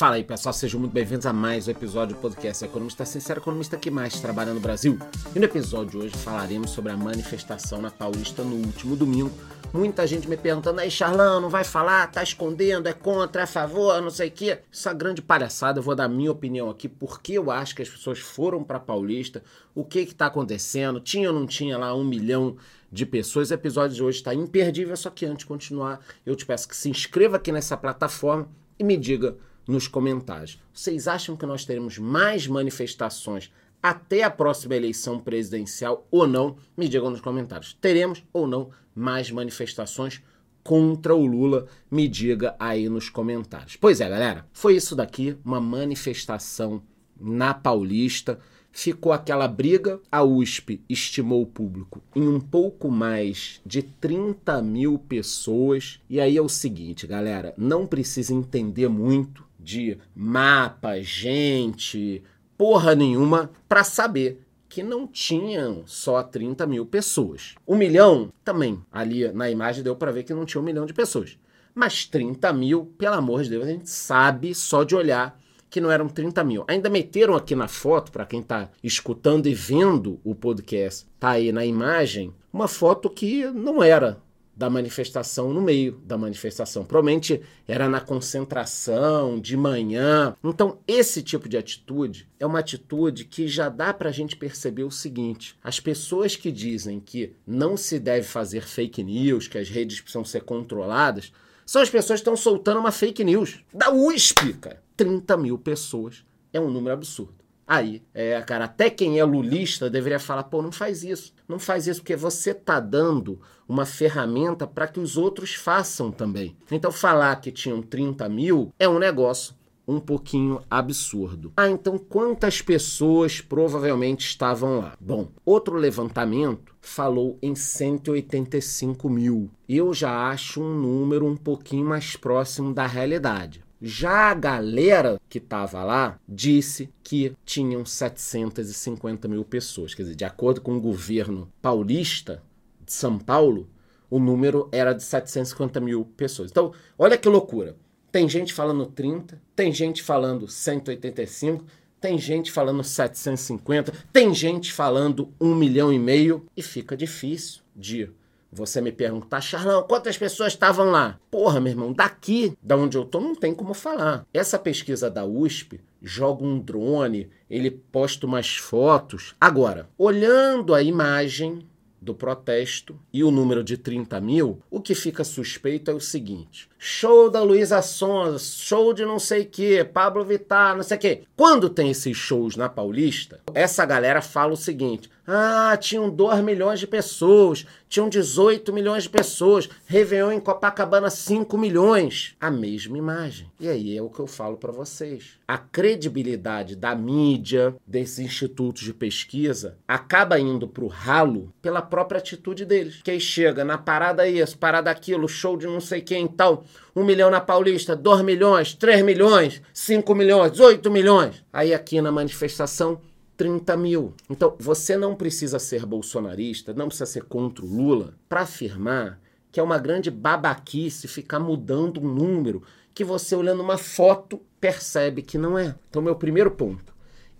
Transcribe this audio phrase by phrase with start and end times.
[0.00, 3.76] Fala aí, pessoal, sejam muito bem-vindos a mais um episódio do podcast Economista Sincero, economista
[3.76, 4.98] que mais trabalha no Brasil.
[5.36, 9.30] E no episódio de hoje falaremos sobre a manifestação na Paulista no último domingo.
[9.74, 13.46] Muita gente me perguntando, aí, Charlão, não vai falar, tá escondendo, é contra, é a
[13.46, 14.60] favor, não sei o quê.
[14.72, 18.20] Essa grande palhaçada, eu vou dar minha opinião aqui, porque eu acho que as pessoas
[18.20, 19.42] foram pra Paulista,
[19.74, 22.56] o que que tá acontecendo, tinha ou não tinha lá um milhão
[22.90, 23.50] de pessoas.
[23.50, 26.74] O episódio de hoje está imperdível, só que antes de continuar, eu te peço que
[26.74, 28.48] se inscreva aqui nessa plataforma
[28.78, 29.36] e me diga
[29.70, 30.60] nos comentários.
[30.72, 33.50] Vocês acham que nós teremos mais manifestações
[33.82, 36.56] até a próxima eleição presidencial ou não?
[36.76, 37.76] Me digam nos comentários.
[37.80, 40.20] Teremos ou não mais manifestações
[40.62, 41.66] contra o Lula?
[41.90, 43.76] Me diga aí nos comentários.
[43.76, 46.82] Pois é, galera, foi isso daqui, uma manifestação
[47.18, 48.38] na Paulista.
[48.72, 54.96] Ficou aquela briga, a USP estimou o público em um pouco mais de 30 mil
[54.96, 56.00] pessoas.
[56.08, 62.22] E aí é o seguinte, galera, não precisa entender muito de mapa, gente,
[62.56, 67.56] porra nenhuma, para saber que não tinham só 30 mil pessoas.
[67.66, 70.94] Um milhão também, ali na imagem deu para ver que não tinha um milhão de
[70.94, 71.36] pessoas.
[71.74, 75.90] Mas 30 mil, pelo amor de Deus, a gente sabe só de olhar que não
[75.90, 76.64] eram 30 mil.
[76.66, 81.52] Ainda meteram aqui na foto, para quem está escutando e vendo o podcast, tá aí
[81.52, 84.20] na imagem, uma foto que não era
[84.60, 86.84] da manifestação no meio da manifestação.
[86.84, 90.36] Provavelmente era na concentração, de manhã.
[90.44, 94.82] Então, esse tipo de atitude é uma atitude que já dá para a gente perceber
[94.82, 99.70] o seguinte: as pessoas que dizem que não se deve fazer fake news, que as
[99.70, 101.32] redes precisam ser controladas,
[101.64, 104.82] são as pessoas que estão soltando uma fake news da USP, cara.
[104.94, 106.22] 30 mil pessoas
[106.52, 107.39] é um número absurdo.
[107.70, 111.32] Aí, é, cara, até quem é lulista deveria falar, pô, não faz isso.
[111.46, 116.56] Não faz isso porque você tá dando uma ferramenta para que os outros façam também.
[116.68, 119.54] Então, falar que tinham 30 mil é um negócio
[119.86, 121.52] um pouquinho absurdo.
[121.56, 124.96] Ah, então quantas pessoas provavelmente estavam lá?
[125.00, 129.48] Bom, outro levantamento falou em 185 mil.
[129.68, 133.62] Eu já acho um número um pouquinho mais próximo da realidade.
[133.80, 139.94] Já a galera que estava lá disse que tinham 750 mil pessoas.
[139.94, 142.42] Quer dizer, de acordo com o governo paulista
[142.84, 143.68] de São Paulo,
[144.10, 146.50] o número era de 750 mil pessoas.
[146.50, 147.74] Então, olha que loucura.
[148.12, 151.64] Tem gente falando 30, tem gente falando 185,
[152.00, 158.10] tem gente falando 750, tem gente falando 1 milhão e meio e fica difícil de
[158.52, 161.18] você me perguntar, Charlão, quantas pessoas estavam lá?
[161.30, 164.26] Porra, meu irmão, daqui, da onde eu tô, não tem como falar.
[164.32, 169.34] Essa pesquisa da USP joga um drone, ele posta umas fotos.
[169.40, 171.66] Agora, olhando a imagem
[172.00, 176.68] do protesto e o número de 30 mil, o que fica suspeito é o seguinte:
[176.78, 181.22] show da Luísa Sonza, show de não sei que, Pablo Vittar, não sei o que.
[181.36, 186.80] Quando tem esses shows na Paulista, essa galera fala o seguinte: ah, tinham 2 milhões
[186.80, 192.34] de pessoas, tinham 18 milhões de pessoas, Réveillon em Copacabana 5 milhões.
[192.40, 193.50] A mesma imagem.
[193.58, 195.38] E aí é o que eu falo para vocês.
[195.46, 202.64] A credibilidade da mídia, desses institutos de pesquisa, acaba indo pro ralo pela própria atitude
[202.64, 203.00] deles.
[203.02, 206.64] Que aí chega na parada isso, parada aquilo, show de não sei quem e tal.
[206.94, 211.44] Um milhão na Paulista, dois milhões, três milhões, cinco milhões, oito milhões.
[211.52, 213.00] Aí aqui na manifestação,
[213.40, 214.12] 30 mil.
[214.28, 219.18] Então, você não precisa ser bolsonarista, não precisa ser contra o Lula para afirmar
[219.50, 222.62] que é uma grande babaquice ficar mudando um número
[222.92, 225.74] que você, olhando uma foto, percebe que não é.
[225.88, 226.92] Então, meu primeiro ponto: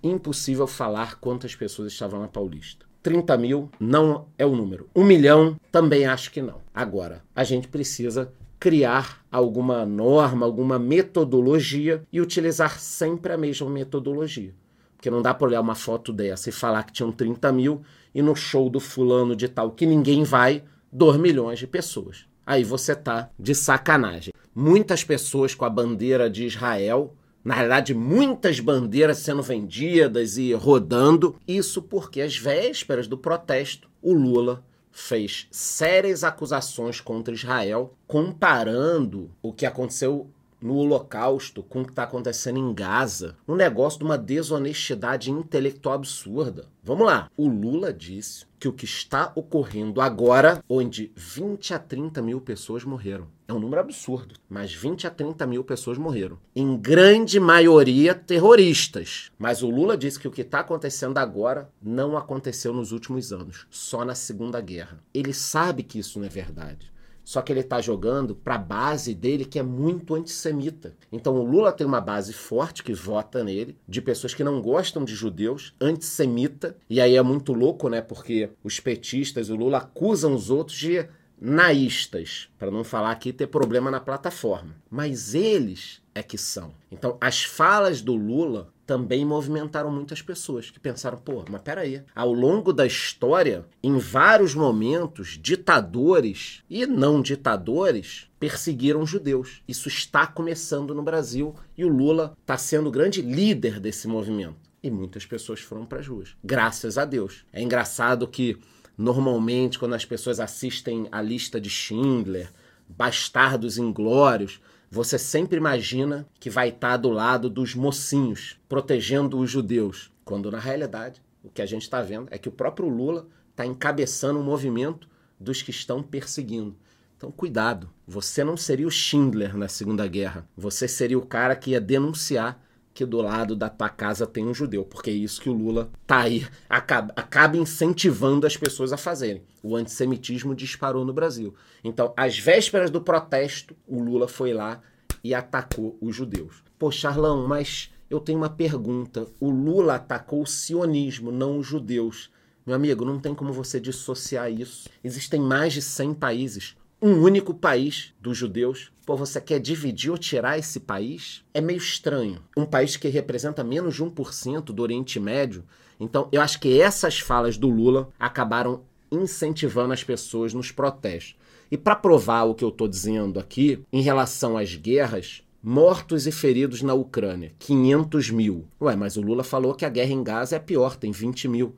[0.02, 2.86] impossível falar quantas pessoas estavam na Paulista.
[3.02, 4.88] 30 mil não é o número.
[4.96, 6.62] Um milhão também acho que não.
[6.74, 14.54] Agora, a gente precisa criar alguma norma, alguma metodologia e utilizar sempre a mesma metodologia.
[15.00, 17.80] Porque não dá para olhar uma foto dessa e falar que tinham 30 mil
[18.14, 20.62] e no show do fulano de tal que ninguém vai,
[20.92, 22.26] 2 milhões de pessoas.
[22.44, 24.30] Aí você tá de sacanagem.
[24.54, 31.36] Muitas pessoas com a bandeira de Israel na realidade, muitas bandeiras sendo vendidas e rodando.
[31.48, 34.62] Isso porque, às vésperas do protesto, o Lula
[34.92, 40.28] fez sérias acusações contra Israel, comparando o que aconteceu
[40.60, 43.36] no Holocausto com o que está acontecendo em Gaza.
[43.46, 46.66] Um negócio de uma desonestidade intelectual absurda.
[46.82, 47.30] Vamos lá.
[47.36, 52.84] O Lula disse que o que está ocorrendo agora, onde 20 a 30 mil pessoas
[52.84, 53.26] morreram.
[53.48, 56.38] É um número absurdo, mas 20 a 30 mil pessoas morreram.
[56.54, 59.30] Em grande maioria terroristas.
[59.38, 63.66] Mas o Lula disse que o que está acontecendo agora não aconteceu nos últimos anos,
[63.70, 65.02] só na Segunda Guerra.
[65.12, 66.92] Ele sabe que isso não é verdade.
[67.24, 70.94] Só que ele está jogando para a base dele que é muito antissemita.
[71.12, 75.04] Então o Lula tem uma base forte que vota nele, de pessoas que não gostam
[75.04, 76.76] de judeus, antissemita.
[76.88, 78.00] E aí é muito louco, né?
[78.00, 81.06] Porque os petistas o Lula acusam os outros de
[81.40, 84.76] naístas, para não falar aqui ter problema na plataforma.
[84.90, 86.74] Mas eles é que são.
[86.92, 92.02] Então, as falas do Lula também movimentaram muitas pessoas que pensaram, pô, mas peraí.
[92.12, 99.62] Ao longo da história, em vários momentos, ditadores e não ditadores perseguiram judeus.
[99.68, 104.56] Isso está começando no Brasil e o Lula está sendo o grande líder desse movimento.
[104.82, 106.34] E muitas pessoas foram para as ruas.
[106.42, 107.44] Graças a Deus.
[107.52, 108.58] É engraçado que
[108.98, 112.50] Normalmente, quando as pessoas assistem a lista de Schindler,
[112.86, 114.60] Bastardos Inglórios,
[114.90, 120.10] você sempre imagina que vai estar do lado dos mocinhos, protegendo os judeus.
[120.24, 123.64] Quando na realidade, o que a gente está vendo é que o próprio Lula está
[123.64, 125.08] encabeçando o um movimento
[125.38, 126.76] dos que estão perseguindo.
[127.16, 127.88] Então, cuidado.
[128.04, 130.48] Você não seria o Schindler na Segunda Guerra.
[130.56, 132.60] Você seria o cara que ia denunciar
[132.92, 135.90] que do lado da tua casa tem um judeu, porque é isso que o Lula
[136.06, 139.42] tá aí, acaba, acaba incentivando as pessoas a fazerem.
[139.62, 141.54] O antissemitismo disparou no Brasil.
[141.84, 144.80] Então, às vésperas do protesto, o Lula foi lá
[145.22, 146.62] e atacou os judeus.
[146.78, 149.26] Pô, Charlão, mas eu tenho uma pergunta.
[149.38, 152.30] O Lula atacou o sionismo, não os judeus.
[152.66, 154.88] Meu amigo, não tem como você dissociar isso.
[155.02, 158.92] Existem mais de 100 países um único país dos judeus.
[159.06, 161.42] Pô, você quer dividir ou tirar esse país?
[161.54, 162.42] É meio estranho.
[162.56, 165.64] Um país que representa menos de 1% do Oriente Médio.
[165.98, 171.36] Então, eu acho que essas falas do Lula acabaram incentivando as pessoas nos protestos.
[171.70, 176.32] E para provar o que eu estou dizendo aqui, em relação às guerras, mortos e
[176.32, 178.66] feridos na Ucrânia, 500 mil.
[178.80, 181.76] Ué, mas o Lula falou que a guerra em Gaza é pior, tem 20 mil.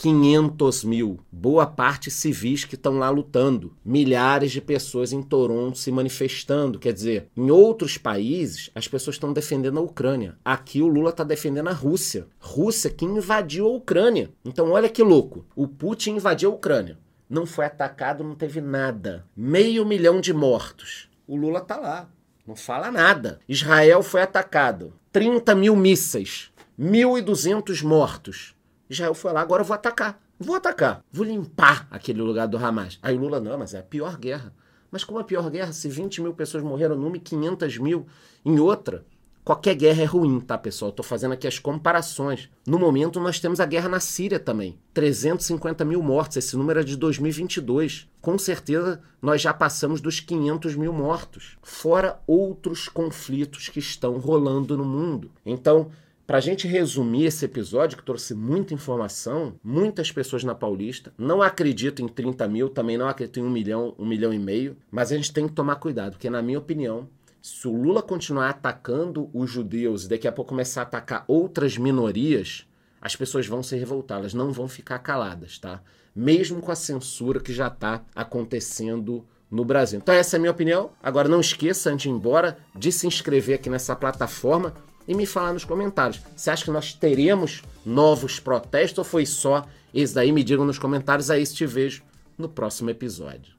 [0.00, 5.92] 500 mil, boa parte civis que estão lá lutando, milhares de pessoas em Toronto se
[5.92, 6.78] manifestando.
[6.78, 10.38] Quer dizer, em outros países, as pessoas estão defendendo a Ucrânia.
[10.42, 12.26] Aqui o Lula está defendendo a Rússia.
[12.38, 14.30] Rússia que invadiu a Ucrânia.
[14.42, 16.98] Então, olha que louco: o Putin invadiu a Ucrânia.
[17.28, 19.26] Não foi atacado, não teve nada.
[19.36, 21.10] Meio milhão de mortos.
[21.28, 22.08] O Lula tá lá.
[22.46, 23.38] Não fala nada.
[23.46, 24.94] Israel foi atacado.
[25.12, 26.50] 30 mil mísseis.
[26.80, 28.54] 1.200 mortos.
[28.90, 30.20] Israel foi lá, agora eu vou atacar.
[30.38, 31.04] Vou atacar.
[31.12, 32.98] Vou limpar aquele lugar do Hamas.
[33.00, 34.52] Aí Lula, não, mas é a pior guerra.
[34.90, 35.72] Mas como a pior guerra?
[35.72, 38.06] Se 20 mil pessoas morreram numa e 500 mil
[38.44, 39.06] em outra.
[39.44, 40.90] Qualquer guerra é ruim, tá, pessoal?
[40.90, 42.50] Estou fazendo aqui as comparações.
[42.66, 44.78] No momento, nós temos a guerra na Síria também.
[44.92, 46.36] 350 mil mortos.
[46.36, 48.08] Esse número é de 2022.
[48.20, 51.56] Com certeza, nós já passamos dos 500 mil mortos.
[51.62, 55.30] Fora outros conflitos que estão rolando no mundo.
[55.46, 55.90] Então,
[56.30, 61.42] para a gente resumir esse episódio, que trouxe muita informação, muitas pessoas na Paulista não
[61.42, 65.10] acreditam em 30 mil, também não acreditam em um milhão, um milhão e meio, mas
[65.10, 67.08] a gente tem que tomar cuidado, porque na minha opinião,
[67.42, 71.76] se o Lula continuar atacando os judeus e daqui a pouco começar a atacar outras
[71.76, 72.64] minorias,
[73.00, 75.82] as pessoas vão se revoltar, elas não vão ficar caladas, tá?
[76.14, 79.98] Mesmo com a censura que já está acontecendo no Brasil.
[79.98, 80.90] Então essa é a minha opinião.
[81.02, 84.72] Agora não esqueça, antes de ir embora, de se inscrever aqui nessa plataforma
[85.06, 86.20] e me falar nos comentários.
[86.36, 90.32] Você acha que nós teremos novos protestos ou foi só esse daí?
[90.32, 91.30] Me digam nos comentários.
[91.30, 92.02] Aí te vejo
[92.38, 93.54] no próximo episódio.